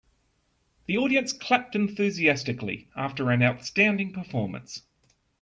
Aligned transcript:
The 0.87 0.97
audience 0.97 1.31
clapped 1.31 1.75
enthusiastically 1.75 2.87
after 2.95 3.29
an 3.29 3.43
outstanding 3.43 4.11
performance. 4.13 4.81